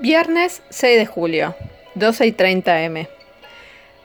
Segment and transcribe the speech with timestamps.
[0.00, 1.56] Viernes 6 de julio,
[1.96, 3.08] 12 y 30 M.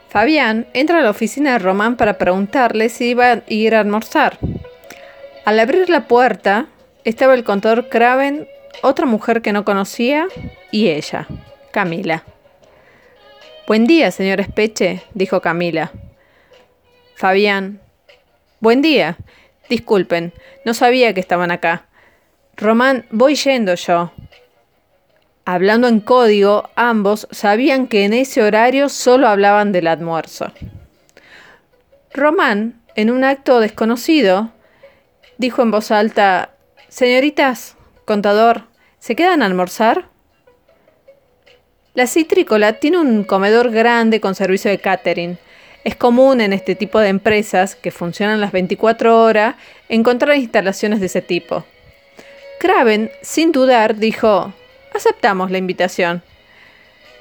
[0.09, 4.39] Fabián entra a la oficina de Román para preguntarle si iba a ir a almorzar.
[5.45, 6.65] Al abrir la puerta,
[7.03, 8.47] estaba el contador Craven,
[8.81, 10.27] otra mujer que no conocía
[10.71, 11.27] y ella,
[11.71, 12.23] Camila.
[13.67, 15.91] Buen día, señor Espeche, dijo Camila.
[17.15, 17.81] Fabián.
[18.59, 19.17] Buen día.
[19.69, 20.33] Disculpen,
[20.65, 21.85] no sabía que estaban acá.
[22.57, 24.11] Román, voy yendo yo.
[25.45, 30.51] Hablando en código, ambos sabían que en ese horario solo hablaban del almuerzo.
[32.13, 34.51] Román, en un acto desconocido,
[35.37, 36.51] dijo en voz alta,
[36.87, 37.75] Señoritas,
[38.05, 38.63] contador,
[38.99, 40.09] ¿se quedan a almorzar?
[41.93, 45.37] La citrícola tiene un comedor grande con servicio de catering.
[45.83, 49.55] Es común en este tipo de empresas que funcionan las 24 horas
[49.89, 51.65] encontrar instalaciones de ese tipo.
[52.59, 54.53] Craven, sin dudar, dijo,
[54.95, 56.21] aceptamos la invitación.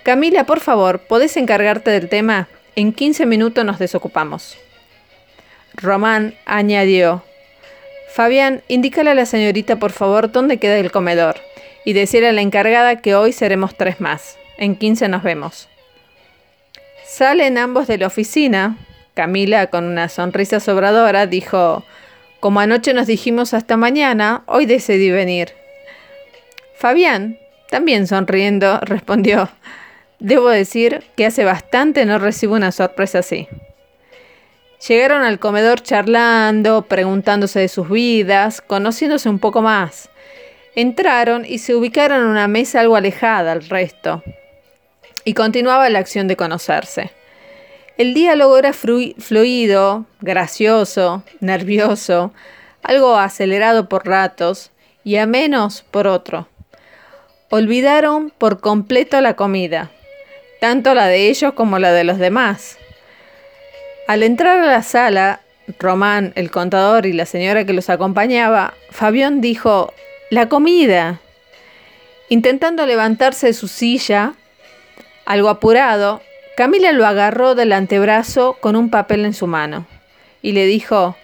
[0.03, 2.49] Camila, por favor, ¿podés encargarte del tema?
[2.75, 4.57] En 15 minutos nos desocupamos.
[5.75, 7.23] Román añadió,
[8.13, 11.37] Fabián, indícale a la señorita, por favor, dónde queda el comedor
[11.85, 14.37] y decirle a la encargada que hoy seremos tres más.
[14.59, 15.69] En 15 nos vemos.
[17.07, 18.77] Salen ambos de la oficina.
[19.15, 21.85] Camila, con una sonrisa sobradora, dijo,
[22.41, 25.53] como anoche nos dijimos hasta mañana, hoy decidí venir.
[26.75, 27.39] Fabián,
[27.73, 29.49] también sonriendo, respondió,
[30.21, 33.49] debo decir que hace bastante no recibo una sorpresa así.
[34.87, 40.11] Llegaron al comedor charlando, preguntándose de sus vidas, conociéndose un poco más.
[40.75, 44.23] Entraron y se ubicaron en una mesa algo alejada al resto
[45.25, 47.11] y continuaba la acción de conocerse.
[47.97, 52.35] El diálogo era fluido, gracioso, nervioso,
[52.83, 54.73] algo acelerado por ratos
[55.05, 56.49] y a menos por otro.
[57.55, 59.91] Olvidaron por completo la comida,
[60.59, 62.79] tanto la de ellos como la de los demás.
[64.09, 65.43] Al entrar a la sala,
[65.79, 69.93] Román, el contador y la señora que los acompañaba, Fabián dijo,
[70.31, 71.21] La comida.
[72.31, 74.33] Intentando levantarse de su silla,
[75.27, 76.23] algo apurado,
[76.57, 79.87] Camila lo agarró del antebrazo con un papel en su mano
[80.41, 81.17] y le dijo,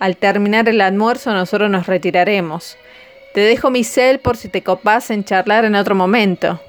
[0.00, 2.76] al terminar el almuerzo nosotros nos retiraremos.
[3.38, 6.60] Te dejo mi cel por si te copas en charlar en otro momento.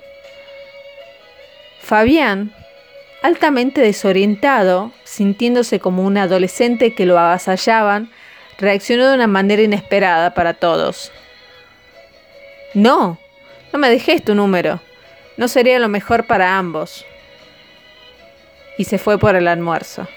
[1.82, 2.54] Fabián,
[3.24, 8.12] altamente desorientado, sintiéndose como un adolescente que lo avasallaban,
[8.60, 11.12] reaccionó de una manera inesperada para todos.
[12.76, 13.18] No,
[13.74, 14.80] no me dejes tu número.
[15.38, 17.04] No sería lo mejor para ambos.
[18.78, 20.08] Y se fue por el almuerzo.